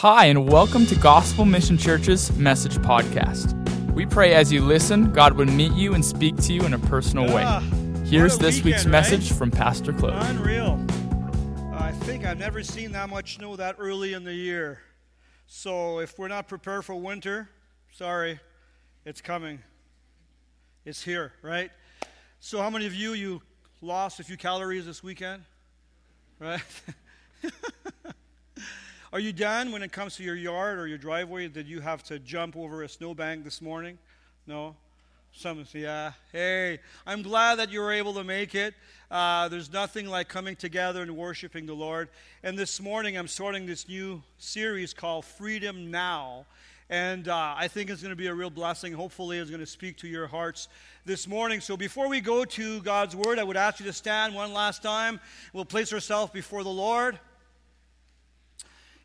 [0.00, 3.52] Hi, and welcome to Gospel Mission Church's Message Podcast.
[3.92, 6.78] We pray as you listen, God would meet you and speak to you in a
[6.78, 8.06] personal Ah, way.
[8.08, 10.22] Here's what a this week's weekend, message from Pastor Claude.
[10.30, 10.82] Unreal.
[11.74, 14.80] I think I've never seen that much snow that early in the year.
[15.46, 17.50] So if we're not prepared for winter,
[17.92, 18.40] sorry,
[19.04, 19.58] it's coming.
[20.86, 21.70] It's here, right?
[22.40, 23.42] So how many of you you
[23.82, 25.42] lost a few calories this weekend?
[26.38, 26.62] Right?
[29.12, 31.48] Are you done when it comes to your yard or your driveway?
[31.48, 33.98] Did you have to jump over a snowbank this morning?
[34.46, 34.76] No?
[35.32, 36.12] Some yeah.
[36.30, 38.72] Hey, I'm glad that you were able to make it.
[39.10, 42.08] Uh, there's nothing like coming together and worshiping the Lord.
[42.44, 46.46] And this morning, I'm starting this new series called Freedom Now.
[46.88, 48.92] And uh, I think it's going to be a real blessing.
[48.92, 50.68] Hopefully, it's going to speak to your hearts
[51.04, 51.60] this morning.
[51.60, 54.84] So, before we go to God's Word, I would ask you to stand one last
[54.84, 55.18] time.
[55.52, 57.18] We'll place ourselves before the Lord.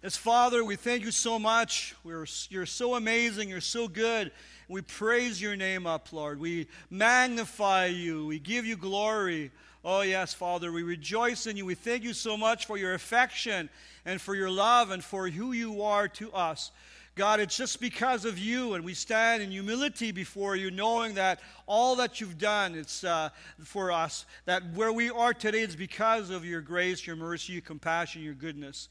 [0.06, 1.96] As Father, we thank you so much.
[2.04, 3.50] We're, you're so amazing.
[3.50, 4.32] You're so good.
[4.68, 6.40] We praise your name up, Lord.
[6.40, 8.28] We magnify you.
[8.28, 9.50] We give you glory.
[9.84, 11.66] Oh, yes, Father, we rejoice in you.
[11.66, 13.68] We thank you so much for your affection
[14.06, 16.70] and for your love and for who you are to us.
[17.16, 21.40] God, it's just because of you, and we stand in humility before you, knowing that
[21.66, 23.30] all that you've done it's uh,
[23.64, 27.64] for us, that where we are today is because of your grace, your mercy, your
[27.64, 28.88] compassion, your goodness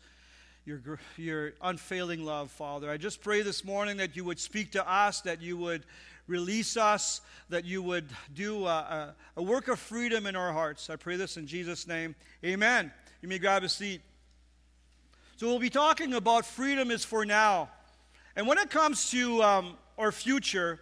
[0.65, 2.91] your, your unfailing love, Father.
[2.91, 5.85] I just pray this morning that you would speak to us, that you would
[6.27, 7.21] release us,
[7.51, 10.89] that you would do a, a, a work of freedom in our hearts.
[10.89, 12.15] I pray this in Jesus' name.
[12.43, 12.91] Amen.
[13.21, 14.01] You may grab a seat.
[15.37, 17.69] So, we'll be talking about freedom is for now.
[18.37, 20.81] And when it comes to um, our future,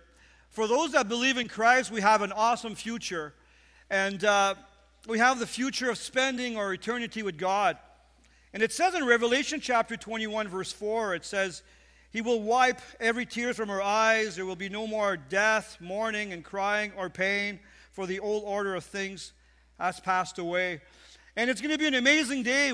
[0.50, 3.34] for those that believe in Christ, we have an awesome future.
[3.90, 4.54] And uh,
[5.08, 7.78] we have the future of spending our eternity with God.
[8.54, 11.62] And it says in Revelation chapter 21, verse 4, it says,
[12.10, 14.36] He will wipe every tear from our eyes.
[14.36, 17.60] There will be no more death, mourning, and crying or pain,
[17.92, 19.32] for the old order of things
[19.78, 20.80] has passed away.
[21.36, 22.72] And it's going to be an amazing day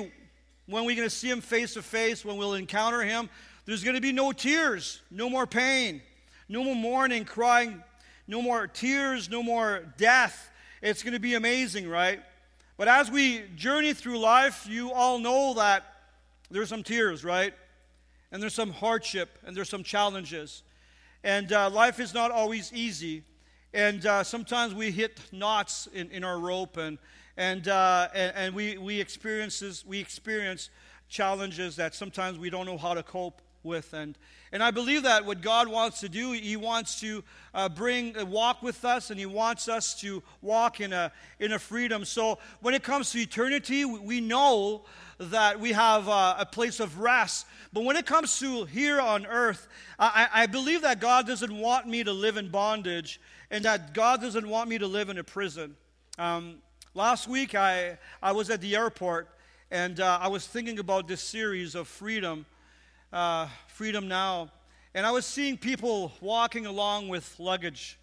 [0.66, 3.30] when we're going to see Him face to face, when we'll encounter Him.
[3.64, 6.03] There's going to be no tears, no more pain,
[6.48, 7.82] no more mourning, crying,
[8.26, 10.50] no more tears, no more death.
[10.82, 12.20] It's going to be amazing, right?
[12.78, 15.84] But as we journey through life, you all know that
[16.49, 17.53] there's some tears, right?
[18.31, 20.62] And there's some hardship, and there's some challenges.
[21.25, 23.25] And uh, life is not always easy.
[23.75, 26.99] And uh, sometimes we hit knots in, in our rope, and,
[27.37, 30.71] and, uh, and, and we, we, experiences, we experience
[31.09, 33.93] challenges that sometimes we don't know how to cope with.
[33.93, 34.16] And,
[34.53, 37.22] and I believe that what God wants to do, He wants to
[37.54, 41.53] uh, bring a walk with us, and He wants us to walk in a, in
[41.53, 42.04] a freedom.
[42.04, 44.84] So when it comes to eternity, we- know
[45.19, 47.47] that we have uh, a place of rest.
[47.72, 49.66] But when it comes to here on earth,
[49.98, 53.20] I, I I believe that God doesn't want me to live in bondage,
[53.50, 55.76] and that God doesn't want me to live in a prison.
[56.19, 56.59] Um,
[56.94, 59.28] last week, I, I was at the airport,
[59.70, 62.44] and uh, I was thinking about this series of freedom
[63.12, 64.50] uh, Freedom Now.
[64.94, 67.98] And I was seeing people walking along with luggage.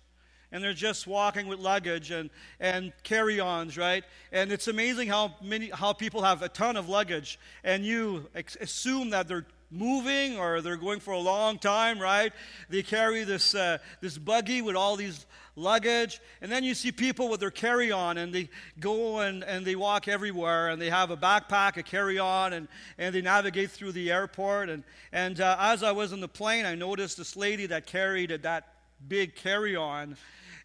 [0.52, 2.30] And they're just walking with luggage and,
[2.60, 4.04] and carry ons, right?
[4.32, 7.40] And it's amazing how, many, how people have a ton of luggage.
[7.64, 9.46] And you ex- assume that they're
[9.76, 12.32] moving or they're going for a long time, right?
[12.70, 15.26] They carry this, uh, this buggy with all these
[15.56, 16.20] luggage.
[16.42, 18.50] And then you see people with their carry on and they
[18.80, 22.68] go and, and they walk everywhere and they have a backpack, a carry on, and,
[22.98, 24.70] and they navigate through the airport.
[24.70, 28.30] And, and uh, as I was in the plane, I noticed this lady that carried
[28.30, 28.74] that
[29.08, 30.18] big carry on.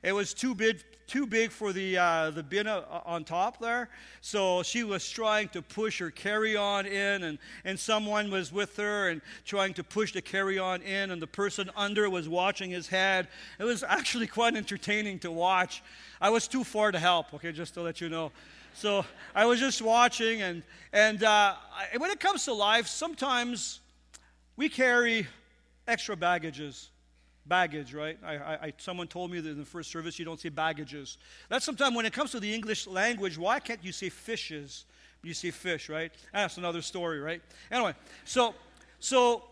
[0.02, 3.88] It was too big, too big for the, uh, the bin uh, on top there.
[4.20, 8.76] So she was trying to push her carry on in, and, and someone was with
[8.76, 12.70] her and trying to push the carry on in, and the person under was watching
[12.70, 13.26] his head.
[13.58, 15.82] It was actually quite entertaining to watch.
[16.20, 18.30] I was too far to help, okay, just to let you know.
[18.74, 19.04] So
[19.34, 21.56] I was just watching, and, and uh,
[21.96, 23.80] when it comes to life, sometimes
[24.56, 25.26] we carry
[25.88, 26.90] extra baggages
[27.46, 28.18] baggage right?
[28.24, 31.18] I, I, someone told me that in the first service you don't say baggages.
[31.48, 34.84] That's sometimes when it comes to the english language why can't you say fishes?
[35.22, 36.12] You say fish right?
[36.32, 37.42] That's another story right?
[37.70, 37.94] Anyway
[38.24, 38.54] so
[38.98, 39.44] so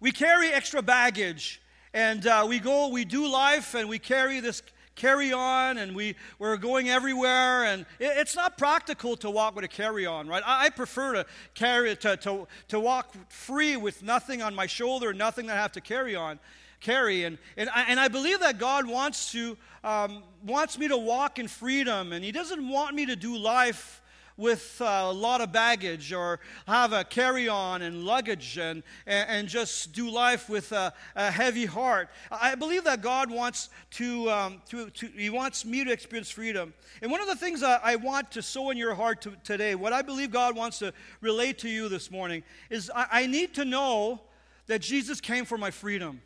[0.00, 1.60] we carry extra baggage
[1.92, 4.62] and uh, we go we do life and we carry this
[4.96, 9.64] carry on and we, we're going everywhere and it, it's not practical to walk with
[9.64, 10.42] a carry on right?
[10.44, 15.12] I, I prefer to carry to, to, to walk free with nothing on my shoulder
[15.12, 16.40] nothing that i have to carry on
[16.80, 20.96] carry and, and, I, and I believe that god wants to um, wants me to
[20.96, 24.02] walk in freedom and he doesn't want me to do life
[24.36, 29.48] with uh, a lot of baggage or have a carry on and luggage and, and,
[29.48, 32.10] just do life with a, a, heavy heart.
[32.30, 36.74] I believe that God wants to, um, to, to, He wants me to experience freedom.
[37.00, 39.74] And one of the things I, I want to sow in your heart to, today,
[39.74, 43.54] what I believe God wants to relate to you this morning, is I, I need
[43.54, 44.20] to know
[44.66, 46.20] that Jesus came for my freedom.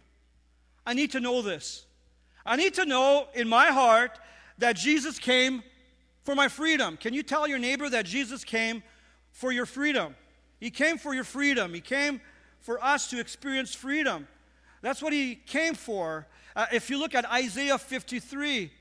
[0.90, 1.86] I need to know this.
[2.44, 4.18] I need to know in my heart
[4.58, 5.62] that Jesus came
[6.24, 6.96] for my freedom.
[6.96, 8.82] Can you tell your neighbor that Jesus came
[9.30, 10.16] for your freedom?
[10.58, 11.72] He came for your freedom.
[11.72, 12.20] He came
[12.58, 14.26] for us to experience freedom.
[14.82, 16.26] That's what he came for.
[16.56, 18.72] Uh, if you look at Isaiah 53,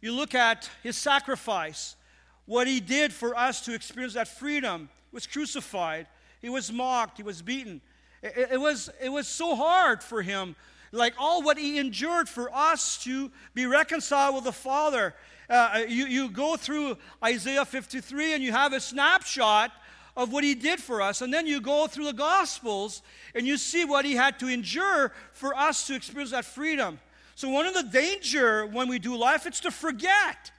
[0.00, 1.96] you look at his sacrifice,
[2.46, 4.88] what he did for us to experience that freedom.
[5.10, 6.06] He was crucified,
[6.40, 7.82] he was mocked, he was beaten.
[8.22, 10.56] It, it, was, it was so hard for him
[10.92, 15.14] like all what he endured for us to be reconciled with the Father.
[15.48, 19.72] Uh, you, you go through Isaiah 53 and you have a snapshot
[20.16, 21.22] of what he did for us.
[21.22, 23.02] And then you go through the Gospels
[23.34, 27.00] and you see what he had to endure for us to experience that freedom.
[27.34, 30.52] So, one of the danger when we do life, it's to forget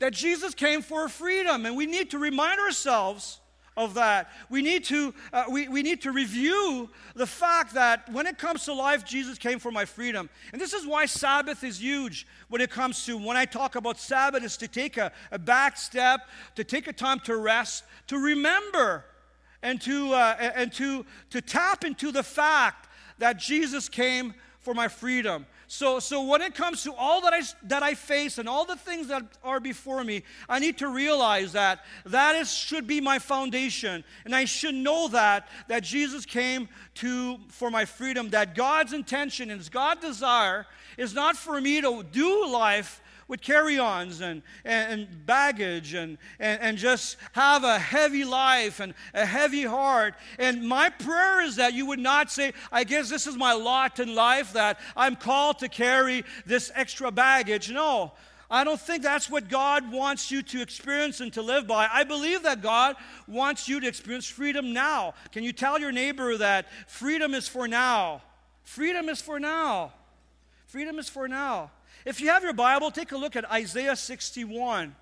[0.00, 1.64] that Jesus came for freedom.
[1.64, 3.38] And we need to remind ourselves
[3.76, 4.30] of that.
[4.48, 8.64] We need to, uh, we, we need to review the fact that when it comes
[8.64, 10.30] to life, Jesus came for my freedom.
[10.52, 13.98] And this is why Sabbath is huge when it comes to, when I talk about
[13.98, 16.20] Sabbath, is to take a, a back step,
[16.54, 19.04] to take a time to rest, to remember,
[19.62, 22.88] and to, uh, and to, to tap into the fact
[23.18, 25.46] that Jesus came for my freedom.
[25.68, 28.76] So, so when it comes to all that I, that I face and all the
[28.76, 33.18] things that are before me, I need to realize that that is, should be my
[33.18, 34.04] foundation.
[34.24, 39.50] And I should know that, that Jesus came to, for my freedom, that God's intention
[39.50, 40.66] and God's desire
[40.96, 46.60] is not for me to do life with carry ons and, and, baggage and, and,
[46.60, 50.14] and just have a heavy life and a heavy heart.
[50.38, 53.98] And my prayer is that you would not say, I guess this is my lot
[53.98, 57.70] in life, that I'm called to carry this extra baggage.
[57.70, 58.12] No.
[58.48, 61.88] I don't think that's what God wants you to experience and to live by.
[61.92, 62.94] I believe that God
[63.26, 65.14] wants you to experience freedom now.
[65.32, 68.22] Can you tell your neighbor that freedom is for now?
[68.62, 69.92] Freedom is for now.
[70.66, 71.72] Freedom is for now.
[72.06, 74.94] If you have your Bible, take a look at Isaiah 61.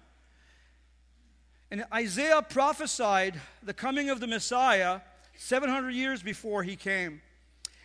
[1.71, 5.01] And Isaiah prophesied the coming of the Messiah
[5.37, 7.21] 700 years before he came.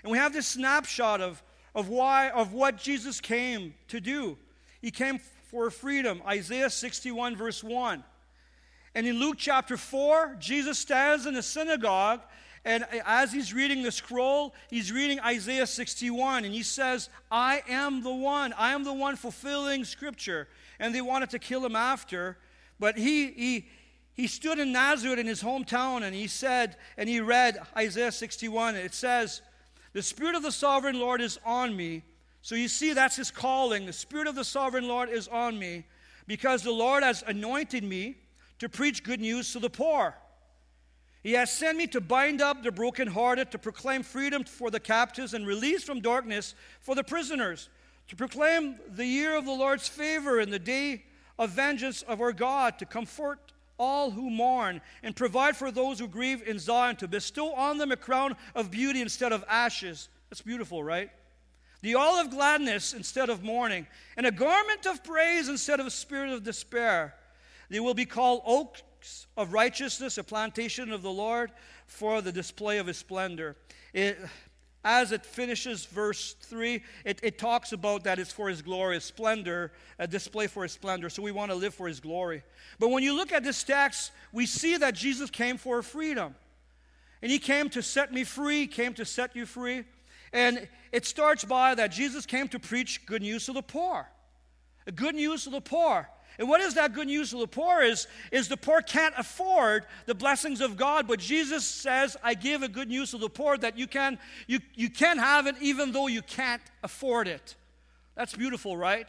[0.04, 1.44] And we have this snapshot of,
[1.76, 4.38] of, why, of what Jesus came to do.
[4.82, 5.20] He came
[5.52, 6.22] for freedom.
[6.26, 8.02] Isaiah 61, verse 1.
[8.96, 12.22] And in Luke chapter 4, Jesus stands in the synagogue
[12.66, 18.04] and as he's reading the scroll, he's reading Isaiah 61, and he says, I am
[18.04, 18.54] the one.
[18.54, 20.48] I am the one fulfilling scripture.
[20.80, 22.38] And they wanted to kill him after.
[22.80, 23.68] But he, he,
[24.14, 28.76] he stood in Nazareth in his hometown, and he said, and he read Isaiah 61.
[28.76, 29.42] It says,
[29.94, 32.04] The Spirit of the sovereign Lord is on me.
[32.42, 33.86] So you see, that's his calling.
[33.86, 35.86] The Spirit of the sovereign Lord is on me
[36.28, 38.18] because the Lord has anointed me
[38.60, 40.16] to preach good news to the poor.
[41.22, 45.34] He has sent me to bind up the brokenhearted, to proclaim freedom for the captives
[45.34, 47.70] and release from darkness for the prisoners,
[48.08, 51.04] to proclaim the year of the Lord's favor and the day
[51.38, 53.40] of vengeance of our God, to comfort
[53.78, 57.92] all who mourn and provide for those who grieve in Zion, to bestow on them
[57.92, 60.10] a crown of beauty instead of ashes.
[60.30, 61.10] That's beautiful, right?
[61.82, 65.92] The oil of gladness instead of mourning, and a garment of praise instead of a
[65.92, 67.16] spirit of despair.
[67.70, 68.82] They will be called oak
[69.38, 71.52] of righteousness, a plantation of the Lord
[71.88, 73.56] for the display of his splendor.
[73.94, 74.18] It,
[74.84, 79.04] as it finishes verse 3, it, it talks about that it's for his glory, his
[79.04, 81.10] splendor, a display for his splendor.
[81.10, 82.44] So we want to live for his glory.
[82.80, 86.34] But when you look at this text, we see that Jesus came for freedom.
[87.22, 89.84] And he came to set me free, came to set you free.
[90.32, 94.08] And it starts by that Jesus came to preach good news to the poor.
[94.96, 96.08] Good news to the poor.
[96.38, 99.86] And what is that good news to the poor is, is the poor can't afford
[100.06, 103.58] the blessings of God, but Jesus says, I give a good news to the poor
[103.58, 107.56] that you can, you, you can have it even though you can't afford it.
[108.16, 109.08] That's beautiful, right?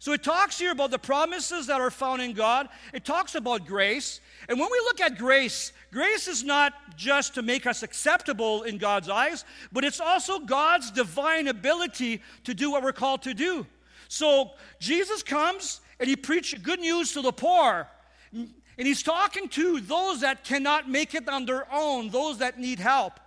[0.00, 2.68] So it talks here about the promises that are found in God.
[2.92, 4.20] It talks about grace.
[4.48, 8.78] And when we look at grace, grace is not just to make us acceptable in
[8.78, 13.66] God's eyes, but it's also God's divine ability to do what we're called to do.
[14.06, 17.88] So Jesus comes and he preached good news to the poor.
[18.32, 22.78] And he's talking to those that cannot make it on their own, those that need
[22.78, 23.18] help.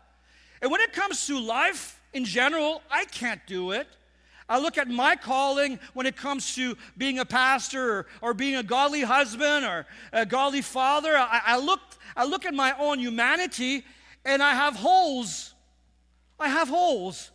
[0.62, 3.88] And when it comes to life in general, I can't do it.
[4.48, 8.56] I look at my calling when it comes to being a pastor or, or being
[8.58, 11.18] a godly husband or a godly father.
[11.18, 11.80] I, I, look,
[12.18, 13.86] I look at my own humanity
[14.26, 15.54] and I have holes.
[16.40, 17.32] I have holes.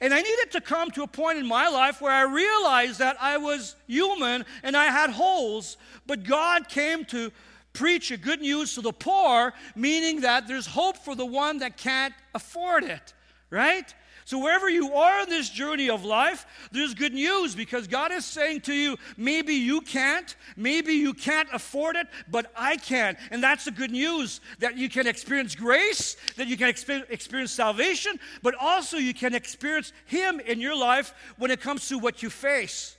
[0.00, 3.16] And I needed to come to a point in my life where I realized that
[3.20, 5.76] I was human and I had holes.
[6.06, 7.32] But God came to
[7.72, 11.76] preach a good news to the poor, meaning that there's hope for the one that
[11.76, 13.12] can't afford it,
[13.50, 13.92] right?
[14.28, 18.26] So, wherever you are in this journey of life, there's good news because God is
[18.26, 23.16] saying to you, maybe you can't, maybe you can't afford it, but I can.
[23.30, 28.20] And that's the good news that you can experience grace, that you can experience salvation,
[28.42, 32.28] but also you can experience Him in your life when it comes to what you
[32.28, 32.98] face.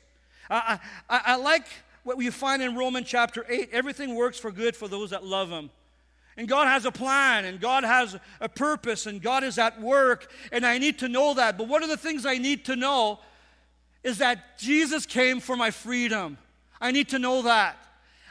[0.49, 1.67] I, I, I like
[2.01, 5.51] what we find in Romans chapter 8 everything works for good for those that love
[5.51, 5.69] Him.
[6.39, 10.31] And God has a plan, and God has a purpose, and God is at work,
[10.53, 11.57] and I need to know that.
[11.57, 13.19] But one of the things I need to know
[14.05, 16.37] is that Jesus came for my freedom.
[16.79, 17.75] I need to know that.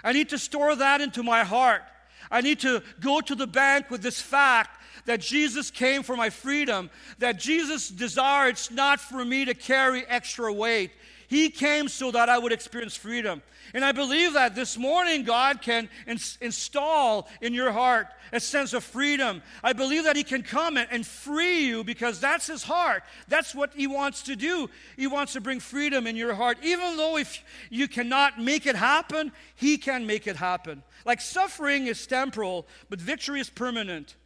[0.02, 1.82] I need to store that into my heart.
[2.30, 6.30] I need to go to the bank with this fact that Jesus came for my
[6.30, 6.88] freedom,
[7.18, 10.92] that Jesus' desire it's not for me to carry extra weight.
[11.28, 13.42] He came so that I would experience freedom.
[13.74, 18.72] And I believe that this morning God can ins- install in your heart a sense
[18.72, 19.42] of freedom.
[19.62, 23.02] I believe that He can come and, and free you because that's His heart.
[23.28, 24.70] That's what He wants to do.
[24.96, 26.56] He wants to bring freedom in your heart.
[26.62, 30.82] Even though if you cannot make it happen, He can make it happen.
[31.04, 34.16] Like suffering is temporal, but victory is permanent.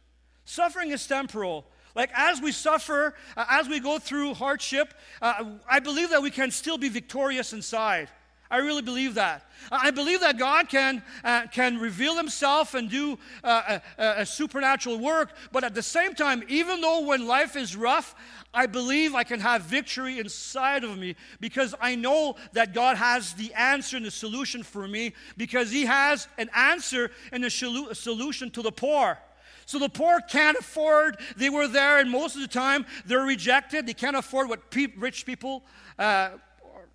[0.45, 1.65] Suffering is temporal.
[1.95, 6.31] Like as we suffer, uh, as we go through hardship, uh, I believe that we
[6.31, 8.09] can still be victorious inside.
[8.53, 9.49] I really believe that.
[9.71, 14.99] I believe that God can, uh, can reveal Himself and do uh, a, a, supernatural
[14.99, 18.13] work, but at the same time, even though when life is rough,
[18.53, 23.33] I believe I can have victory inside of me because I know that God has
[23.33, 28.51] the answer and the solution for me because He has an answer and a solution
[28.51, 29.17] to the poor.
[29.65, 33.87] So the poor can't afford, they were there, and most of the time they're rejected.
[33.87, 35.63] They can't afford what pe- rich people
[35.97, 36.31] uh,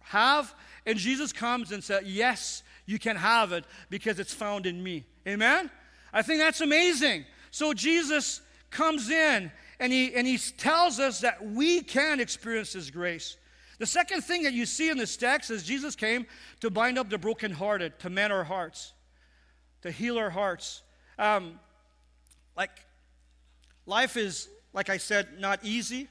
[0.00, 0.54] have.
[0.86, 5.04] And Jesus comes and says, Yes, you can have it because it's found in me.
[5.26, 5.70] Amen?
[6.12, 7.24] I think that's amazing.
[7.50, 12.90] So Jesus comes in and he, and he tells us that we can experience his
[12.90, 13.36] grace.
[13.78, 16.26] The second thing that you see in this text is Jesus came
[16.60, 18.92] to bind up the brokenhearted, to mend our hearts,
[19.82, 20.82] to heal our hearts.
[21.18, 21.60] Um,
[22.58, 22.84] like,
[23.86, 26.08] life is, like I said, not easy.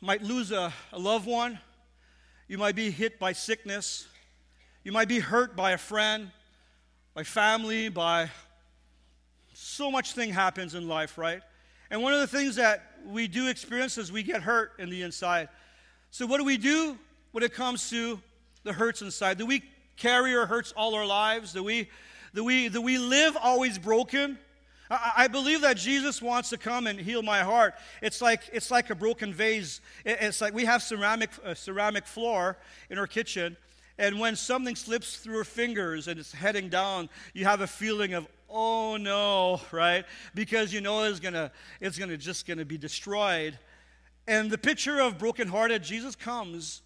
[0.00, 1.60] might lose a, a loved one.
[2.48, 4.08] You might be hit by sickness.
[4.82, 6.32] You might be hurt by a friend,
[7.14, 8.30] by family, by
[9.54, 11.40] so much thing happens in life, right?
[11.92, 15.02] And one of the things that we do experience is we get hurt in the
[15.02, 15.50] inside.
[16.10, 16.98] So what do we do
[17.30, 18.20] when it comes to
[18.64, 19.38] the hurts inside?
[19.38, 19.62] Do we
[19.96, 21.52] carry our hurts all our lives?
[21.52, 21.90] Do we
[22.34, 24.36] do we do we live always broken?
[25.16, 27.74] I, believe that Jesus wants to come and heal my heart.
[28.02, 29.80] It's like, it's like a broken vase.
[30.04, 32.58] it's like we have ceramic, uh, ceramic floor
[32.90, 33.56] in our kitchen,
[33.98, 38.14] and when something slips through our fingers and it's heading down, you have a feeling
[38.14, 40.04] of, oh no, right?
[40.34, 43.58] Because you know it's gonna, it's gonna just gonna be destroyed.
[44.26, 46.82] And the picture of brokenhearted, Jesus comes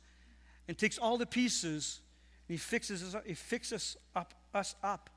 [0.69, 2.01] and takes all the pieces
[2.49, 5.11] and he fixes, he fixes up, us up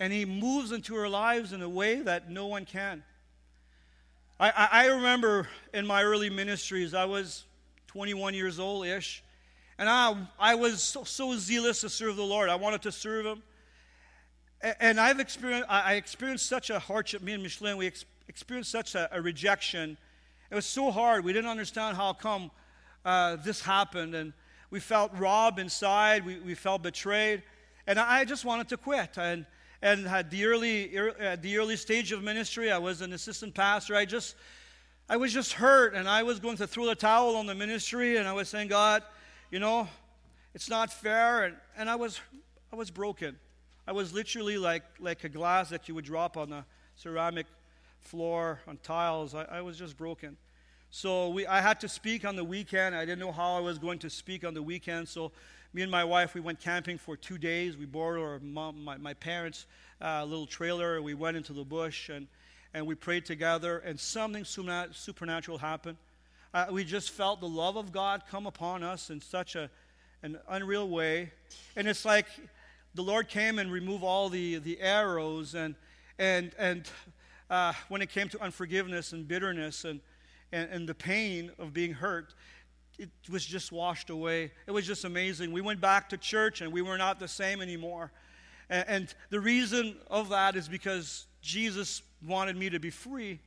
[0.00, 3.04] and He moves into our lives in a way that no one can.
[4.40, 7.44] I, I, remember in my early ministries, I was
[7.88, 9.22] 21 years old ish,
[9.78, 12.48] and I, I was so, so, zealous to serve the Lord.
[12.48, 13.42] I wanted to serve Him.
[14.80, 17.22] And I've experienced, I experienced such a hardship.
[17.22, 19.98] Me and Micheline, we ex- experienced such a, a, rejection.
[20.50, 21.24] It was so hard.
[21.24, 22.50] We didn't understand how come
[23.04, 24.14] uh, this happened.
[24.14, 24.32] And
[24.70, 26.24] we felt robbed inside.
[26.24, 27.42] We, we felt betrayed.
[27.86, 29.16] And I just wanted to quit.
[29.16, 29.46] And
[29.82, 33.54] and at the early, at uh, the early stage of ministry, I was an assistant
[33.54, 33.94] pastor.
[33.94, 34.34] I just,
[35.08, 38.16] I was just hurt, and I was going to throw the towel on the ministry,
[38.16, 39.02] and I was saying, God,
[39.50, 39.88] you know,
[40.54, 42.20] it's not fair, and, and I was,
[42.72, 43.36] I was broken.
[43.86, 47.46] I was literally like, like a glass that you would drop on a ceramic
[48.00, 49.34] floor on tiles.
[49.34, 50.36] I, I was just broken.
[50.90, 52.94] So we, I had to speak on the weekend.
[52.94, 55.08] I didn't know how I was going to speak on the weekend.
[55.08, 55.32] So
[55.72, 57.76] me and my wife, we went camping for two days.
[57.76, 59.66] We borrowed our mom, my, my parents'
[60.00, 61.00] uh, little trailer.
[61.00, 62.26] We went into the bush and,
[62.74, 65.96] and we prayed together, and something supernatural happened.
[66.52, 69.70] Uh, we just felt the love of God come upon us in such a,
[70.24, 71.30] an unreal way.
[71.76, 72.26] And it's like
[72.94, 75.76] the Lord came and removed all the, the arrows, and,
[76.18, 76.90] and, and
[77.48, 80.00] uh, when it came to unforgiveness and bitterness and,
[80.50, 82.34] and, and the pain of being hurt,
[83.00, 84.52] it was just washed away.
[84.66, 85.52] It was just amazing.
[85.52, 88.12] We went back to church and we were not the same anymore.
[88.68, 93.40] And, and the reason of that is because Jesus wanted me to be free.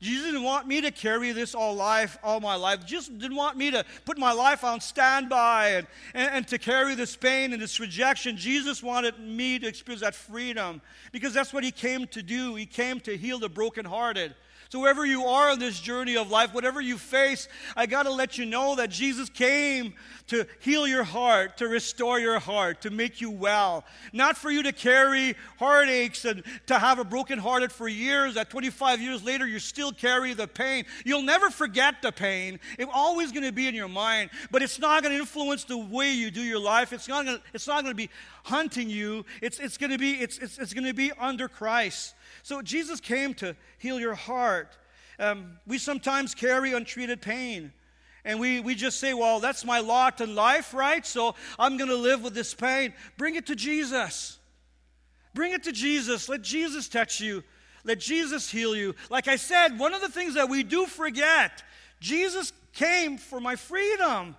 [0.00, 2.86] Jesus didn't want me to carry this all life, all my life.
[2.86, 6.94] Just didn't want me to put my life on standby and, and, and, to carry
[6.94, 8.38] this pain and this rejection.
[8.38, 10.80] Jesus wanted me to experience that freedom
[11.12, 12.54] because that's what he came to do.
[12.54, 14.34] He came to heal the brokenhearted.
[14.70, 18.12] So, wherever you are on this journey of life, whatever you face, I got to
[18.12, 19.94] let you know that Jesus came
[20.28, 23.82] to heal your heart, to restore your heart, to make you well.
[24.12, 28.48] Not for you to carry heartaches and to have a broken hearted for years, that
[28.48, 30.84] 25 years later you still carry the pain.
[31.04, 32.60] You'll never forget the pain.
[32.78, 35.78] It's always going to be in your mind, but it's not going to influence the
[35.78, 36.92] way you do your life.
[36.92, 38.10] It's not going to, it's not going to be
[38.44, 39.24] hunting you.
[39.42, 42.14] It's, it's going to be, it's, it's, it's going to be under Christ.
[42.42, 44.76] So Jesus came to heal your heart.
[45.18, 47.72] Um, we sometimes carry untreated pain.
[48.24, 51.04] And we, we just say, well, that's my lot in life, right?
[51.06, 52.92] So I'm going to live with this pain.
[53.16, 54.38] Bring it to Jesus.
[55.34, 56.28] Bring it to Jesus.
[56.28, 57.42] Let Jesus touch you.
[57.84, 58.94] Let Jesus heal you.
[59.08, 61.62] Like I said, one of the things that we do forget
[61.98, 64.36] Jesus came for my freedom.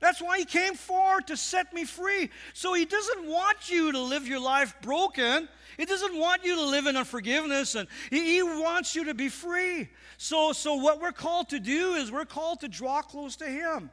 [0.00, 2.30] That's why he came forward to set me free.
[2.54, 5.48] So he doesn't want you to live your life broken.
[5.76, 9.28] He doesn't want you to live in unforgiveness, and he, he wants you to be
[9.28, 9.88] free.
[10.16, 13.90] So, so what we're called to do is we're called to draw close to him.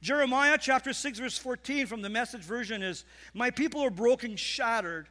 [0.00, 5.08] Jeremiah chapter 6, verse 14 from the message version is My people are broken, shattered,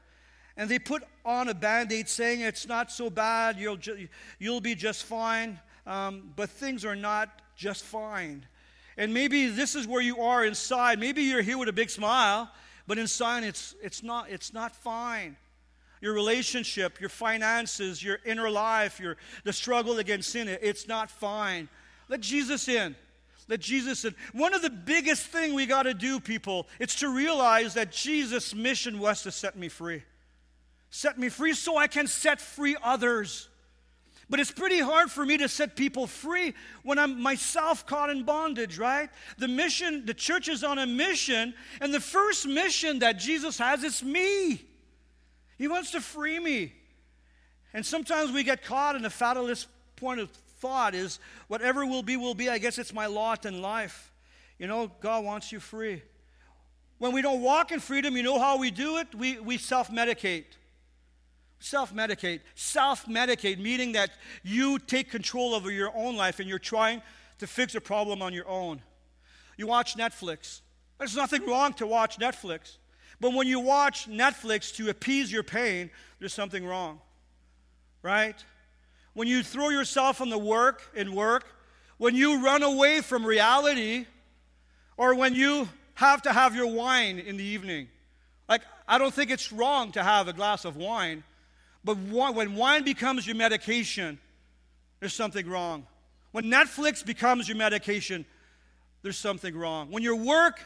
[0.56, 4.08] and they put on a band aid saying, It's not so bad, you'll, ju-
[4.40, 5.60] you'll be just fine.
[5.86, 8.46] Um, but things are not just fine.
[8.98, 11.00] And maybe this is where you are inside.
[11.00, 12.50] Maybe you're here with a big smile,
[12.88, 15.38] but inside it's, it's, not, it's not fine
[16.02, 21.68] your relationship, your finances, your inner life, your the struggle against sin, it's not fine.
[22.08, 22.96] Let Jesus in.
[23.48, 24.14] Let Jesus in.
[24.34, 28.54] One of the biggest thing we got to do, people, it's to realize that Jesus'
[28.54, 30.04] mission was to set me free.
[30.90, 33.50] Set me free so I can set free others.
[34.30, 36.54] But it's pretty hard for me to set people free
[36.84, 39.10] when I'm myself caught in bondage, right?
[39.38, 43.84] The mission, the church is on a mission, and the first mission that Jesus has
[43.84, 44.66] is me.
[45.58, 46.74] He wants to free me.
[47.74, 52.18] And sometimes we get caught in a fatalist point of thought is whatever will be,
[52.18, 52.50] will be.
[52.50, 54.12] I guess it's my lot in life.
[54.60, 56.02] You know, God wants you free.
[56.98, 59.14] When we don't walk in freedom, you know how we do it?
[59.14, 60.57] We, we self medicate.
[61.60, 62.42] Self medicate.
[62.56, 64.12] Self medicate, meaning that
[64.44, 67.02] you take control over your own life and you're trying
[67.40, 68.82] to fix a problem on your own.
[69.58, 70.62] You watch Netflix.
[70.98, 72.78] There's nothing wrong to watch Netflix.
[73.20, 75.90] But when you watch Netflix to appease your pain,
[76.20, 77.00] there's something wrong.
[78.04, 78.44] Right?
[79.14, 81.46] When you throw yourself on the work in work,
[81.98, 84.06] when you run away from reality,
[84.98, 87.88] or when you have to have your wine in the evening.
[88.48, 91.24] Like, I don't think it's wrong to have a glass of wine,
[91.84, 94.20] but when wine becomes your medication,
[95.00, 95.86] there's something wrong.
[96.32, 98.26] When Netflix becomes your medication,
[99.02, 99.90] there's something wrong.
[99.92, 100.60] When your work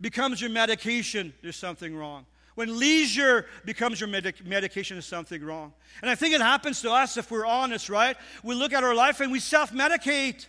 [0.00, 2.26] becomes your medication, there's something wrong.
[2.54, 5.72] When leisure becomes your medic- medication, there's something wrong.
[6.02, 8.16] And I think it happens to us if we're honest, right?
[8.42, 10.46] We look at our life and we self medicate,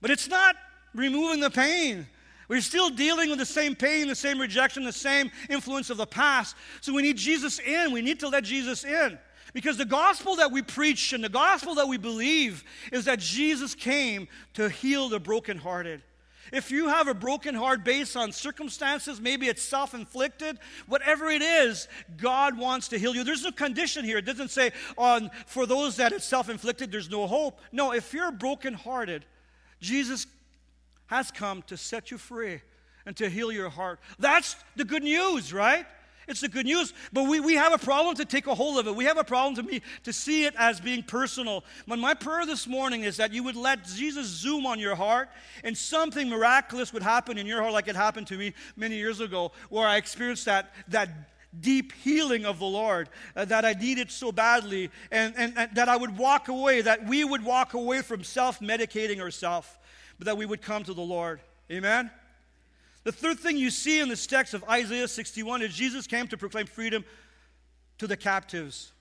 [0.00, 0.56] but it's not
[0.94, 2.06] removing the pain.
[2.48, 6.06] We're still dealing with the same pain, the same rejection, the same influence of the
[6.06, 6.56] past.
[6.80, 7.92] So we need Jesus in.
[7.92, 9.18] We need to let Jesus in.
[9.52, 13.74] Because the gospel that we preach and the gospel that we believe is that Jesus
[13.74, 16.02] came to heal the brokenhearted.
[16.52, 21.40] If you have a broken heart based on circumstances, maybe it's self inflicted, whatever it
[21.40, 23.24] is, God wants to heal you.
[23.24, 24.18] There's no condition here.
[24.18, 27.60] It doesn't say, on, for those that it's self inflicted, there's no hope.
[27.72, 29.24] No, if you're brokenhearted,
[29.80, 30.26] Jesus
[31.12, 32.62] has come to set you free
[33.04, 34.00] and to heal your heart.
[34.18, 35.84] That's the good news, right?
[36.26, 38.86] It's the good news, but we, we have a problem to take a hold of
[38.86, 38.96] it.
[38.96, 41.64] We have a problem to, me, to see it as being personal.
[41.86, 45.28] But my prayer this morning is that you would let Jesus zoom on your heart
[45.64, 49.20] and something miraculous would happen in your heart, like it happened to me many years
[49.20, 51.10] ago, where I experienced that, that
[51.60, 55.90] deep healing of the Lord uh, that I needed so badly, and, and, and that
[55.90, 59.68] I would walk away, that we would walk away from self medicating ourselves,
[60.22, 61.40] but that we would come to the Lord.
[61.68, 62.08] Amen?
[63.02, 66.36] The third thing you see in this text of Isaiah 61 is Jesus came to
[66.36, 67.04] proclaim freedom
[67.98, 68.92] to the captives.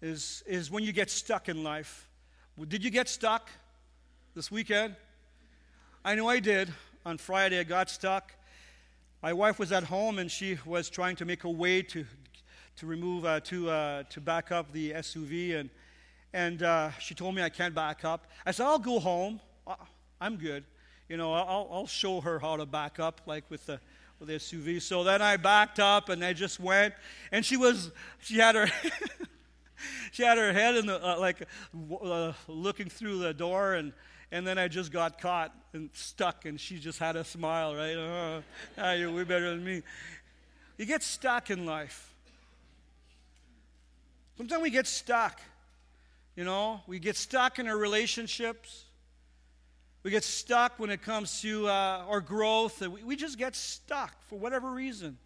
[0.00, 2.08] Is, is when you get stuck in life.
[2.68, 3.50] Did you get stuck
[4.36, 4.94] this weekend?
[6.04, 6.72] I know I did.
[7.04, 8.32] On Friday, I got stuck.
[9.24, 12.06] My wife was at home and she was trying to make a way to,
[12.76, 15.56] to remove, uh, to, uh, to back up the SUV.
[15.56, 15.68] And,
[16.32, 18.28] and uh, she told me I can't back up.
[18.46, 19.40] I said, I'll go home.
[20.20, 20.64] I'm good.
[21.08, 23.80] you know, I'll, I'll show her how to back up, like with the
[24.18, 24.80] with the SUV.
[24.80, 26.94] So then I backed up and I just went,
[27.32, 28.66] and she was, she had her.
[30.12, 31.46] she had her head in the uh, like
[32.02, 33.92] uh, looking through the door and
[34.32, 37.96] and then I just got caught and stuck, and she just had a smile, right?
[37.96, 38.42] Oh,
[38.76, 39.82] ah, you're way better than me.
[40.78, 42.12] You get stuck in life.
[44.36, 45.40] Sometimes we get stuck.
[46.34, 48.84] You know, we get stuck in our relationships.
[50.06, 52.80] We get stuck when it comes to uh, our growth.
[52.80, 55.18] We, we just get stuck for whatever reason.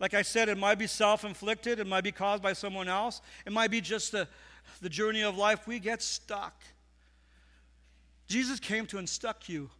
[0.00, 3.20] Like I said, it might be self inflicted, it might be caused by someone else,
[3.46, 4.26] it might be just the,
[4.82, 5.68] the journey of life.
[5.68, 6.60] We get stuck.
[8.26, 9.70] Jesus came to unstuck you.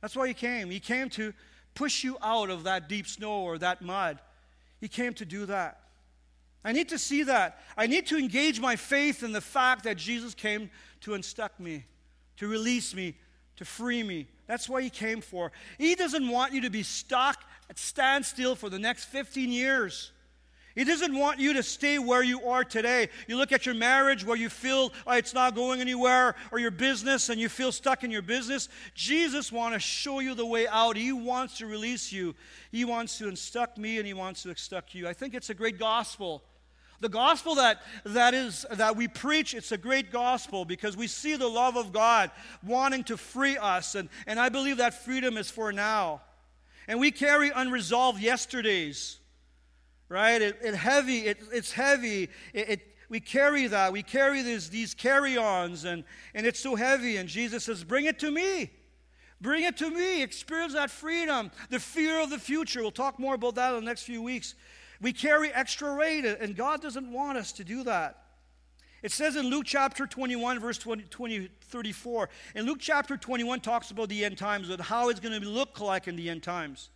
[0.00, 0.70] That's why he came.
[0.70, 1.34] He came to
[1.74, 4.20] push you out of that deep snow or that mud.
[4.80, 5.82] He came to do that.
[6.64, 7.60] I need to see that.
[7.76, 10.70] I need to engage my faith in the fact that Jesus came
[11.02, 11.84] to unstuck me,
[12.40, 13.14] to release me,
[13.56, 14.26] to free me.
[14.46, 15.52] That's what he came for.
[15.76, 20.10] He doesn't want you to be stuck at standstill for the next 15 years.
[20.74, 23.10] He doesn't want you to stay where you are today.
[23.28, 26.70] You look at your marriage where you feel oh, it's not going anywhere, or your
[26.70, 28.70] business and you feel stuck in your business.
[28.94, 30.96] Jesus wants to show you the way out.
[30.96, 32.34] He wants to release you.
[32.72, 35.06] He wants to unstuck me and he wants to unstuck you.
[35.06, 36.42] I think it's a great gospel.
[37.00, 41.34] The gospel that, that, is, that we preach, it's a great gospel because we see
[41.34, 42.30] the love of God
[42.62, 43.94] wanting to free us.
[43.94, 46.20] And, and I believe that freedom is for now.
[46.86, 49.18] And we carry unresolved yesterdays,
[50.08, 50.42] right?
[50.42, 52.28] It, it heavy, it, it's heavy.
[52.52, 53.92] It, it, we carry that.
[53.92, 57.16] We carry these, these carry ons, and, and it's so heavy.
[57.16, 58.70] And Jesus says, Bring it to me.
[59.40, 60.22] Bring it to me.
[60.22, 62.82] Experience that freedom, the fear of the future.
[62.82, 64.54] We'll talk more about that in the next few weeks.
[65.00, 68.22] We carry extra weight, and God doesn't want us to do that.
[69.02, 73.90] It says in Luke chapter 21, verse 20, 20 34, and Luke chapter 21 talks
[73.90, 76.90] about the end times and how it's going to look like in the end times.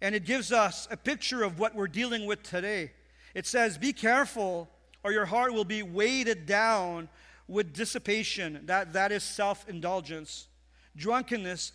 [0.00, 2.92] And it gives us a picture of what we're dealing with today.
[3.34, 4.68] It says, Be careful,
[5.04, 7.08] or your heart will be weighted down
[7.46, 8.62] with dissipation.
[8.64, 10.48] That, that is self indulgence,
[10.96, 11.72] drunkenness,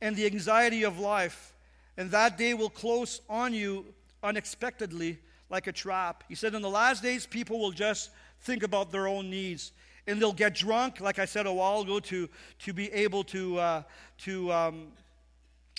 [0.00, 1.54] and the anxiety of life.
[1.96, 3.84] And that day will close on you
[4.22, 6.24] unexpectedly like a trap.
[6.28, 9.72] He said, In the last days, people will just think about their own needs.
[10.06, 12.28] And they'll get drunk, like I said a while ago, to,
[12.60, 13.82] to be able to, uh,
[14.18, 14.88] to um,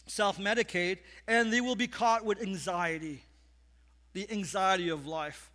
[0.06, 1.00] self medicate.
[1.28, 3.24] And they will be caught with anxiety,
[4.14, 5.50] the anxiety of life.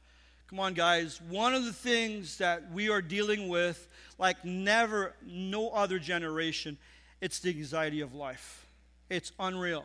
[0.49, 1.21] Come on, guys.
[1.29, 6.79] One of the things that we are dealing with, like never, no other generation,
[7.21, 8.67] it's the anxiety of life.
[9.11, 9.85] It's unreal.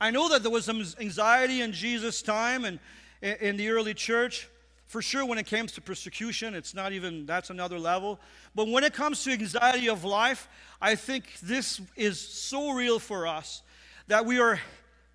[0.00, 2.78] I know that there was some anxiety in Jesus' time and
[3.20, 4.48] in the early church.
[4.86, 8.18] For sure, when it comes to persecution, it's not even, that's another level.
[8.54, 10.48] But when it comes to anxiety of life,
[10.80, 13.62] I think this is so real for us
[14.08, 14.58] that we are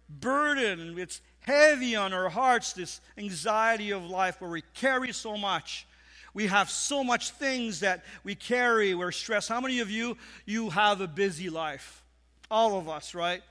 [0.07, 0.97] burdened.
[0.97, 5.87] It's heavy on our hearts, this anxiety of life where we carry so much.
[6.33, 8.93] We have so much things that we carry.
[8.93, 9.49] We're stressed.
[9.49, 12.03] How many of you, you have a busy life?
[12.49, 13.41] All of us, right?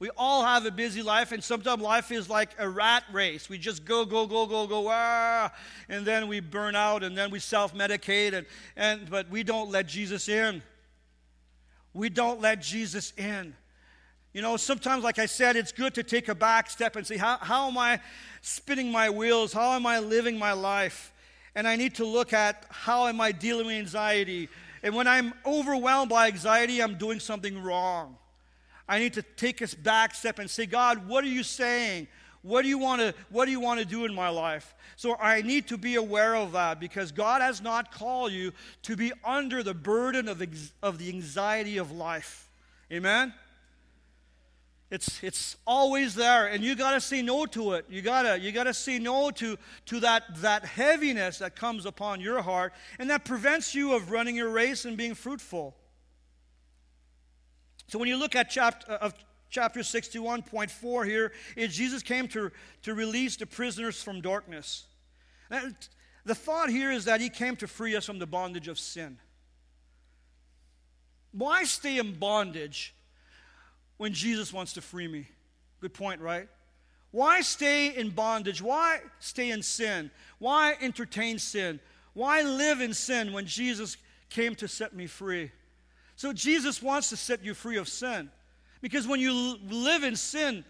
[0.00, 3.50] We all have a busy life, and sometimes life is like a rat race.
[3.50, 5.52] We just go, go, go, go, go, ah,
[5.90, 9.70] and then we burn out, and then we self medicate, and, and, but we don't
[9.70, 10.62] let Jesus in.
[11.92, 13.54] We don't let Jesus in.
[14.32, 17.18] You know, sometimes, like I said, it's good to take a back step and say,
[17.18, 18.00] how, how am I
[18.40, 19.52] spinning my wheels?
[19.52, 21.12] How am I living my life?
[21.54, 24.48] And I need to look at how am I dealing with anxiety.
[24.82, 28.16] And when I'm overwhelmed by anxiety, I'm doing something wrong.
[28.90, 32.08] I need to take a back step and say, God, what are you saying?
[32.42, 34.74] What do you want to what do you want to do in my life?
[34.96, 38.96] So I need to be aware of that because God has not called you to
[38.96, 40.42] be under the burden of,
[40.82, 42.50] of the anxiety of life.
[42.90, 43.32] Amen.
[44.90, 47.86] It's, it's always there, and you got to say no to it.
[47.88, 52.20] You got to you gotta say no to, to that, that heaviness that comes upon
[52.20, 55.76] your heart, and that prevents you of running your race and being fruitful.
[57.90, 59.14] So when you look at chapter, uh, of
[59.50, 64.84] chapter 61.4 here, Jesus came to, to release the prisoners from darkness.
[65.50, 65.74] And
[66.24, 69.18] the thought here is that he came to free us from the bondage of sin.
[71.32, 72.94] Why stay in bondage
[73.96, 75.26] when Jesus wants to free me?
[75.80, 76.48] Good point, right?
[77.10, 78.62] Why stay in bondage?
[78.62, 80.12] Why stay in sin?
[80.38, 81.80] Why entertain sin?
[82.12, 83.96] Why live in sin when Jesus
[84.28, 85.50] came to set me free?
[86.20, 88.30] So Jesus wants to set you free of sin.
[88.82, 90.66] Because when you live in sin,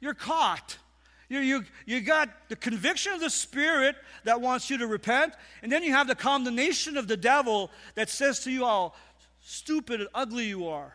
[0.00, 0.78] you're caught.
[1.28, 5.72] You, you, you got the conviction of the Spirit that wants you to repent, and
[5.72, 8.92] then you have the condemnation of the devil that says to you how
[9.42, 10.94] stupid and ugly you are.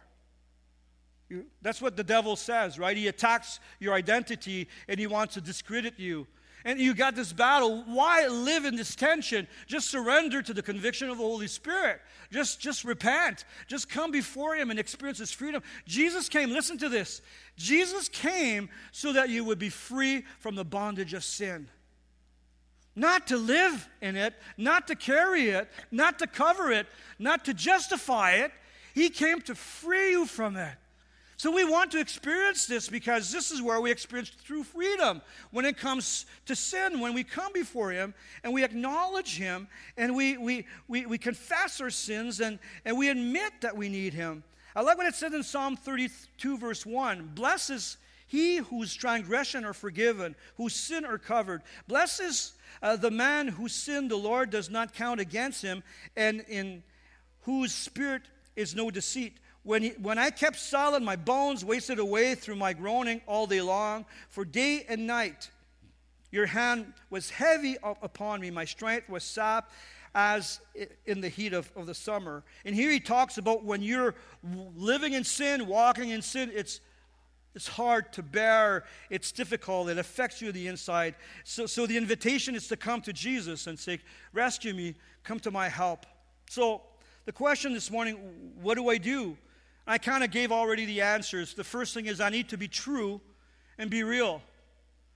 [1.28, 2.96] You, that's what the devil says, right?
[2.96, 6.26] He attacks your identity and he wants to discredit you.
[6.66, 7.84] And you got this battle.
[7.86, 9.48] Why live in this tension?
[9.66, 12.02] Just surrender to the conviction of the Holy Spirit.
[12.32, 13.46] Just, just repent.
[13.68, 15.64] Just come before Him and experience His freedom.
[15.86, 17.22] Jesus came, listen to this.
[17.56, 21.70] Jesus came so that you would be free from the bondage of sin.
[22.96, 27.54] Not to live in it, not to carry it, not to cover it, not to
[27.54, 28.52] justify it.
[28.94, 30.76] He came to free you from it.
[31.40, 35.22] So we want to experience this because this is where we experience true freedom
[35.52, 40.18] when it comes to sin, when we come before Him and we acknowledge Him and
[40.18, 44.44] we, we, we, we confess our sins and, and we admit that we need Him.
[44.76, 47.96] I like what it says in Psalm 32, verse 1 Blesses
[48.28, 51.62] he whose transgression are forgiven, whose sin are covered.
[51.88, 55.84] Blesses uh, the man whose sin the Lord does not count against him,
[56.18, 56.84] and in
[57.44, 58.24] whose spirit
[58.58, 59.38] is no deceit.
[59.64, 63.62] When, he, when I kept silent, my bones wasted away through my groaning all day
[63.62, 64.06] long.
[64.30, 65.50] For day and night
[66.32, 68.52] your hand was heavy upon me.
[68.52, 69.74] My strength was sapped
[70.16, 70.60] as
[71.06, 72.44] in the heat of, of the summer.
[72.66, 74.16] And here he talks about when you're
[74.76, 76.82] living in sin, walking in sin, it's,
[77.54, 81.16] it's hard to bear, it's difficult, it affects you the inside.
[81.44, 84.00] So, so the invitation is to come to Jesus and say,
[84.34, 86.06] Rescue me, come to my help.
[86.50, 86.82] So
[87.26, 88.16] the question this morning
[88.62, 89.38] what do I do?
[89.90, 91.56] I kind of gave already the answers.
[91.56, 93.20] The first thing is I need to be true
[93.80, 94.42] and be real.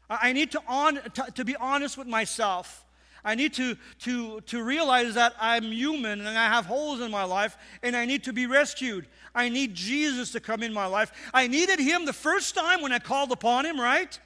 [0.09, 2.83] I need to, on, to, to be honest with myself.
[3.23, 7.23] I need to, to, to realize that I'm human and I have holes in my
[7.23, 9.05] life and I need to be rescued.
[9.35, 11.11] I need Jesus to come in my life.
[11.33, 14.19] I needed him the first time when I called upon him, right?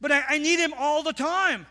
[0.00, 1.66] But I, I need him all the time.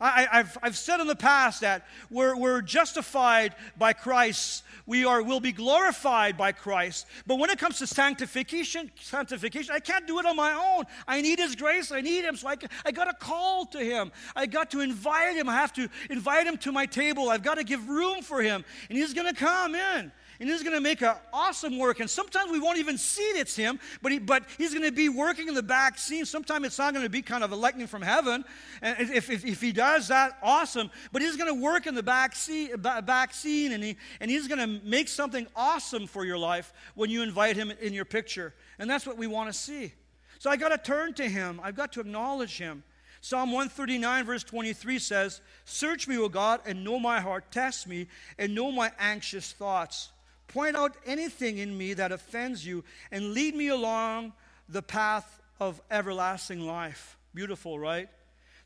[0.00, 4.64] I, have I've said in the past that we're, we're justified by Christ.
[4.86, 7.06] We are, will be glorified by Christ.
[7.26, 10.84] But when it comes to sanctification, sanctification, I can't do it on my own.
[11.06, 11.92] I need His grace.
[11.92, 12.36] I need Him.
[12.36, 14.10] So I, I got to call to Him.
[14.34, 15.48] I got to invite Him.
[15.48, 17.30] I have to invite Him to my table.
[17.30, 18.64] I've got to give room for Him.
[18.88, 22.00] And He's going to come in and he's going to make an awesome work.
[22.00, 24.92] And sometimes we won't even see it, it's him, but, he, but he's going to
[24.92, 26.24] be working in the back scene.
[26.24, 28.44] Sometimes it's not going to be kind of a lightning from heaven.
[28.82, 30.90] And if, if, if he does that, awesome.
[31.12, 34.48] But he's going to work in the back, scene, back scene and, he, and he's
[34.48, 38.54] going to make something awesome for your life when you invite him in your picture.
[38.78, 39.92] And that's what we want to see.
[40.38, 42.82] So I got to turn to him, I've got to acknowledge him.
[43.24, 47.50] Psalm 139, verse 23 says, Search me, O God, and know my heart.
[47.50, 48.06] Test me,
[48.38, 50.10] and know my anxious thoughts.
[50.48, 54.32] Point out anything in me that offends you and lead me along
[54.68, 57.16] the path of everlasting life.
[57.34, 58.08] Beautiful, right?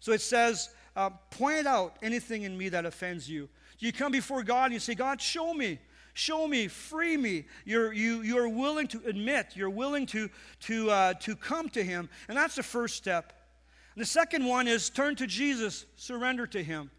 [0.01, 3.49] So it says, uh, point out anything in me that offends you.
[3.79, 5.79] You come before God and you say, God, show me.
[6.15, 7.47] Show me, free me.
[7.65, 10.29] You're, you, you're willing to admit, you're willing to,
[10.63, 12.09] to, uh, to come to Him.
[12.29, 13.33] And that's the first step.
[13.95, 16.91] And the second one is turn to Jesus, surrender to Him.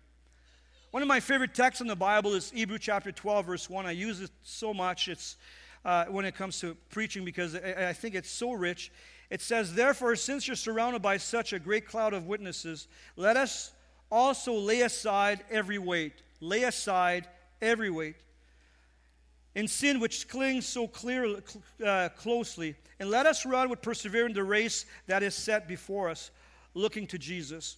[0.91, 3.85] One of my favorite texts in the Bible is Hebrew chapter 12, verse 1.
[3.85, 5.37] I use it so much it's,
[5.85, 8.91] uh, when it comes to preaching because I, I think it's so rich.
[9.29, 13.71] It says, Therefore, since you're surrounded by such a great cloud of witnesses, let us
[14.11, 16.23] also lay aside every weight.
[16.39, 17.27] Lay aside
[17.61, 18.15] every weight.
[19.53, 21.43] In sin which clings so clearly,
[21.85, 26.31] uh, closely, and let us run with perseverance the race that is set before us,
[26.73, 27.77] looking to Jesus.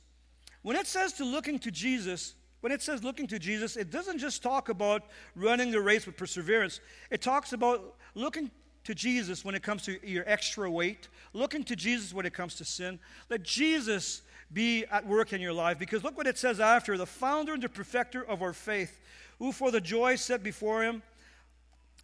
[0.62, 4.19] When it says to looking to Jesus, when it says looking to Jesus, it doesn't
[4.19, 5.04] just talk about
[5.36, 6.80] running the race with perseverance.
[7.10, 8.50] It talks about looking
[8.84, 12.56] to Jesus when it comes to your extra weight, looking to Jesus when it comes
[12.56, 13.00] to sin.
[13.30, 14.21] Let Jesus
[14.54, 17.63] be at work in your life because look what it says after the founder and
[17.63, 19.00] the perfecter of our faith,
[19.39, 21.02] who for the joy set before him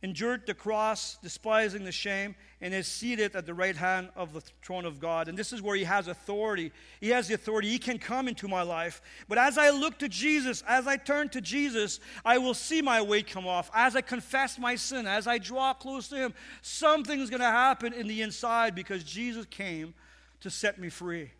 [0.03, 4.41] endured the cross, despising the shame, and is seated at the right hand of the
[4.61, 5.27] throne of God.
[5.27, 6.71] And this is where he has authority.
[7.01, 7.69] He has the authority.
[7.69, 9.01] He can come into my life.
[9.27, 13.01] But as I look to Jesus, as I turn to Jesus, I will see my
[13.01, 13.71] weight come off.
[13.73, 17.93] As I confess my sin, as I draw close to him, something's going to happen
[17.93, 19.93] in the inside because Jesus came
[20.41, 21.31] to set me free.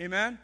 [0.00, 0.38] Amen.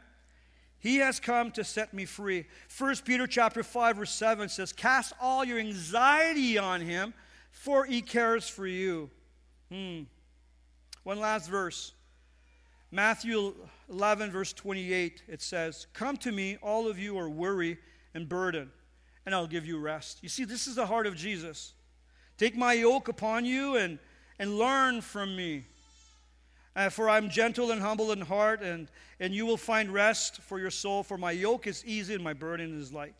[0.78, 2.46] He has come to set me free.
[2.76, 7.14] 1 Peter chapter 5 verse 7 says, "Cast all your anxiety on him."
[7.52, 9.08] For he cares for you.
[9.70, 10.02] Hmm.
[11.04, 11.92] One last verse.
[12.90, 13.54] Matthew
[13.88, 17.78] 11, verse 28, it says, Come to me, all of you are weary
[18.14, 18.70] and burdened,
[19.24, 20.18] and I'll give you rest.
[20.22, 21.72] You see, this is the heart of Jesus.
[22.36, 23.98] Take my yoke upon you and,
[24.38, 25.64] and learn from me.
[26.76, 28.88] Uh, for I'm gentle and humble in heart, and,
[29.20, 31.02] and you will find rest for your soul.
[31.02, 33.14] For my yoke is easy and my burden is light.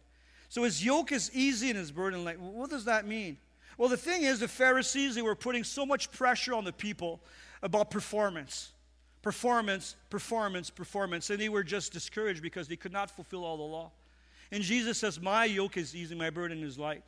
[0.49, 2.39] So his yoke is easy and his burden light.
[2.39, 3.39] What does that mean?
[3.79, 7.21] Well, the thing is, the Pharisees, they were putting so much pressure on the people.
[7.63, 8.73] about performance.
[9.23, 11.31] Performance, performance, performance.
[11.31, 13.93] And they were just discouraged because they could not fulfill all the law.
[14.51, 17.05] And Jesus says, My yoke is easy, my burden is light.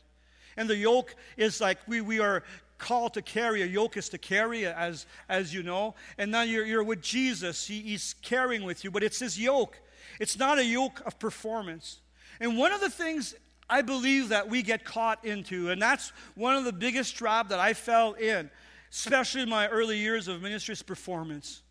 [0.56, 2.44] And the yoke is like we, we are
[2.78, 3.62] called to carry.
[3.62, 5.94] A yoke is to carry, as, as you know.
[6.16, 7.66] And now you're, you're with Jesus.
[7.66, 9.78] He, he's carrying with you, but it's his yoke.
[10.20, 12.00] It's not a yoke of performance.
[12.40, 13.34] And one of the things
[13.68, 17.58] I believe that we get caught into, and that's one of the biggest trap that
[17.58, 18.50] I fell in,
[18.90, 21.62] especially in my early years of ministry's performance,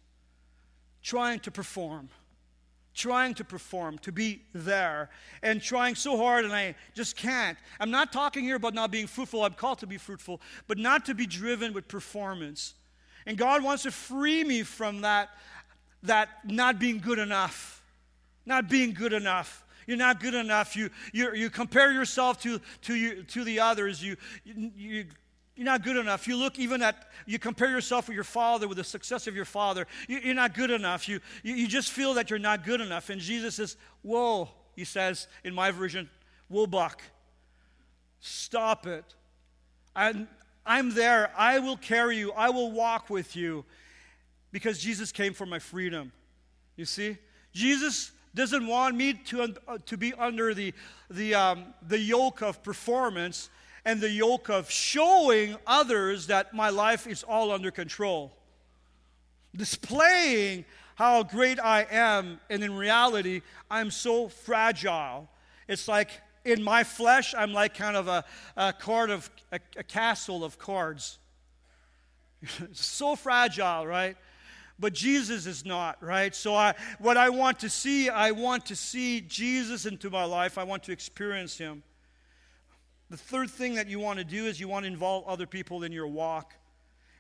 [1.02, 2.10] trying to perform
[2.94, 5.10] trying to perform, to be there,
[5.42, 7.58] and trying so hard, and I just can't.
[7.80, 9.44] I'm not talking here about not being fruitful.
[9.44, 12.76] I'm called to be fruitful, but not to be driven with performance.
[13.26, 15.30] And God wants to free me from that,
[16.04, 17.82] that not being good enough.
[18.46, 19.63] Not being good enough.
[19.88, 20.76] You're not good enough.
[20.76, 24.04] You, you, you compare yourself to, to, you, to the others.
[24.04, 25.06] You, you,
[25.56, 26.28] you're not good enough.
[26.28, 29.46] You look even at, you compare yourself with your father, with the success of your
[29.46, 29.86] father.
[30.08, 31.08] You're not good enough.
[31.08, 33.10] You, you just feel that you're not good enough.
[33.10, 36.10] And Jesus says, Whoa, he says in my version,
[36.48, 37.02] Whoa, Buck,
[38.20, 39.06] stop it.
[39.96, 40.28] I'm,
[40.66, 41.32] I'm there.
[41.38, 42.32] I will carry you.
[42.32, 43.64] I will walk with you
[44.52, 46.12] because Jesus came for my freedom.
[46.76, 47.18] You see?
[47.54, 50.74] Jesus doesn't want me to, uh, to be under the,
[51.10, 53.50] the, um, the yoke of performance
[53.86, 58.32] and the yoke of showing others that my life is all under control.
[59.56, 60.66] Displaying
[60.96, 65.28] how great I am, and in reality, I'm so fragile.
[65.68, 66.10] It's like
[66.46, 68.24] in my flesh, I'm like kind of a,
[68.56, 71.20] a card of a, a castle of cards.
[72.74, 74.18] so fragile, right?
[74.80, 76.36] But Jesus is not, right?
[76.36, 80.58] So I what I want to see, I want to see Jesus into my life.
[80.58, 81.84] I want to experience him.
[83.10, 85.84] The third thing that you want to do is you want to involve other people
[85.84, 86.56] in your walk.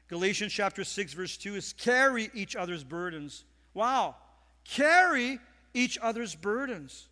[0.07, 3.45] Galatians chapter 6, verse 2 is carry each other's burdens.
[3.73, 4.15] Wow.
[4.63, 5.39] Carry
[5.73, 7.07] each other's burdens.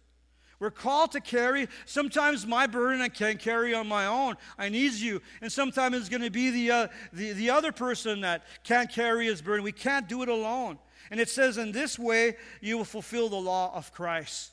[0.61, 1.67] We're called to carry.
[1.85, 4.37] Sometimes my burden I can't carry on my own.
[4.59, 5.19] I need you.
[5.41, 9.25] And sometimes it's going to be the, uh, the, the other person that can't carry
[9.25, 9.63] his burden.
[9.63, 10.77] We can't do it alone.
[11.09, 14.51] And it says, in this way, you will fulfill the law of Christ.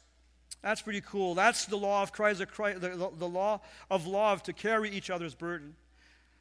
[0.62, 1.34] That's pretty cool.
[1.34, 5.76] That's the law of Christ, the, the law of love to carry each other's burden.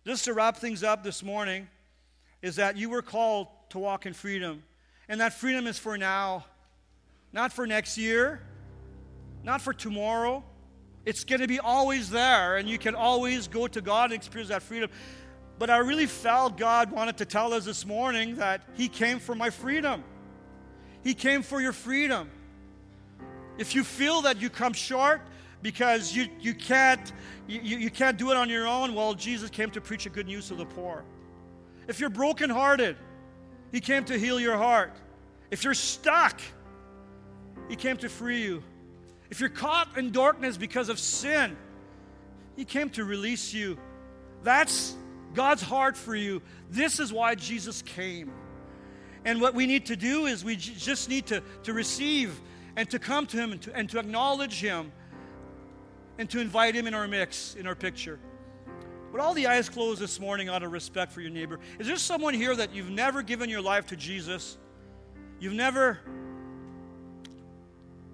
[0.05, 1.67] Just to wrap things up this morning,
[2.41, 4.63] is that you were called to walk in freedom.
[5.09, 6.45] And that freedom is for now,
[7.33, 8.39] not for next year,
[9.47, 10.43] not for tomorrow.
[11.05, 14.49] It's going to be always there, and you can always go to God and experience
[14.49, 14.89] that freedom.
[15.57, 19.33] But I really felt God wanted to tell us this morning that He came for
[19.33, 20.03] my freedom.
[21.01, 22.29] He came for your freedom.
[23.57, 25.21] If you feel that you come short
[25.61, 27.13] because you, you, can't,
[27.47, 30.27] you, you can't do it on your own, well, Jesus came to preach a good
[30.27, 31.05] news to the poor.
[31.87, 32.97] If you're brokenhearted,
[33.71, 34.91] He came to heal your heart.
[35.51, 36.41] If you're stuck,
[37.69, 38.61] He came to free you.
[39.29, 41.57] If you're caught in darkness because of sin,
[42.55, 43.77] He came to release you.
[44.43, 44.95] That's
[45.33, 46.41] God's heart for you.
[46.69, 48.31] This is why Jesus came.
[49.25, 52.39] And what we need to do is we just need to, to receive
[52.75, 54.91] and to come to Him and to, and to acknowledge Him
[56.17, 58.19] and to invite Him in our mix, in our picture.
[59.11, 61.97] With all the eyes closed this morning out of respect for your neighbor, is there
[61.97, 64.57] someone here that you've never given your life to Jesus?
[65.39, 65.99] You've never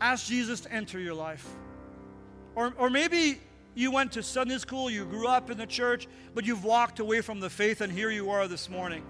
[0.04, 1.48] asked Jesus to enter your life?
[2.56, 3.40] Or, or maybe
[3.74, 7.22] you went to Sunday school, you grew up in the church, but you've walked away
[7.22, 9.04] from the faith, and here you are this morning.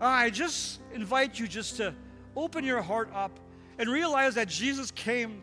[0.00, 1.94] I just invite you just to
[2.36, 3.38] open your heart up
[3.78, 5.42] and realize that Jesus came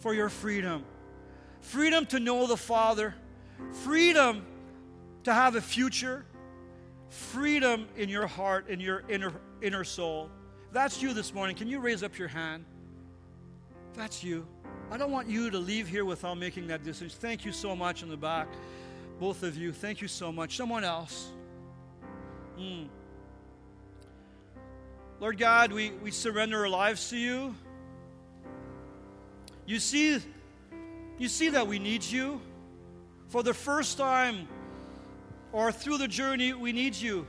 [0.00, 0.84] for your freedom
[1.60, 3.14] freedom to know the Father,
[3.84, 4.44] freedom
[5.22, 6.26] to have a future,
[7.08, 10.28] freedom in your heart, in your inner, inner soul.
[10.72, 11.56] That's you this morning.
[11.56, 12.66] Can you raise up your hand?
[13.94, 14.46] That's you.
[14.90, 17.16] I don't want you to leave here without making that decision.
[17.20, 18.48] Thank you so much in the back,
[19.18, 19.72] both of you.
[19.72, 20.56] Thank you so much.
[20.56, 21.30] Someone else.
[22.58, 22.88] Mm.
[25.20, 27.54] Lord God, we, we surrender our lives to you.
[29.66, 30.18] You see,
[31.18, 32.40] you see that we need you.
[33.28, 34.48] For the first time
[35.52, 37.26] or through the journey, we need you.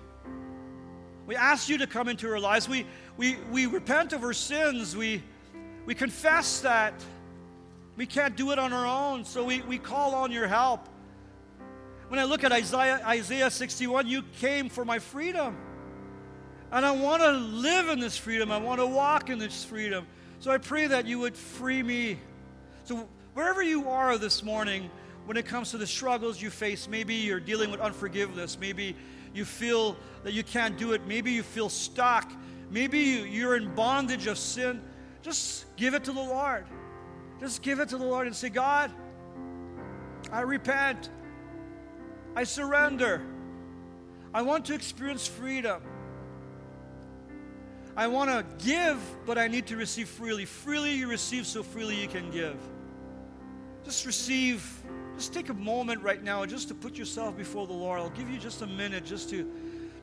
[1.25, 2.67] We ask you to come into our lives.
[2.67, 2.85] We,
[3.17, 4.95] we, we repent of our sins.
[4.95, 5.23] We,
[5.85, 6.93] we confess that
[7.95, 10.89] we can't do it on our own, so we, we call on your help.
[12.09, 15.55] When I look at Isaiah, Isaiah 61, you came for my freedom.
[16.71, 18.51] And I want to live in this freedom.
[18.51, 20.05] I want to walk in this freedom.
[20.39, 22.19] So I pray that you would free me.
[22.83, 24.89] So wherever you are this morning,
[25.25, 28.95] when it comes to the struggles you face, maybe you're dealing with unforgiveness, maybe
[29.33, 31.07] you feel that you can't do it.
[31.07, 32.31] Maybe you feel stuck.
[32.69, 34.81] Maybe you, you're in bondage of sin.
[35.25, 36.65] Just give it to the Lord.
[37.39, 38.91] Just give it to the Lord and say, God,
[40.31, 41.09] I repent.
[42.35, 43.23] I surrender.
[44.35, 45.81] I want to experience freedom.
[47.97, 50.45] I want to give, but I need to receive freely.
[50.45, 52.57] Freely you receive, so freely you can give.
[53.83, 54.63] Just receive.
[55.15, 57.99] Just take a moment right now just to put yourself before the Lord.
[57.99, 59.51] I'll give you just a minute just to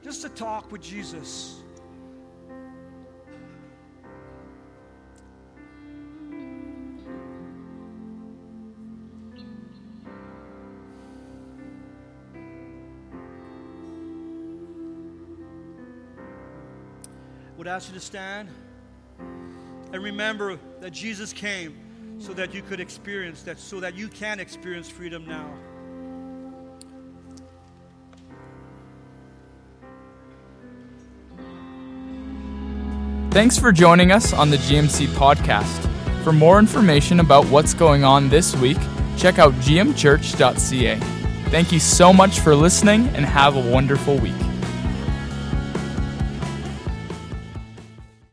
[0.02, 1.61] just to talk with Jesus.
[17.62, 18.48] Would ask you to stand
[19.92, 21.78] and remember that Jesus came
[22.18, 25.48] so that you could experience that, so that you can experience freedom now.
[33.30, 35.88] Thanks for joining us on the GMC podcast.
[36.24, 38.78] For more information about what's going on this week,
[39.16, 40.96] check out gmchurch.ca.
[41.50, 44.51] Thank you so much for listening and have a wonderful week.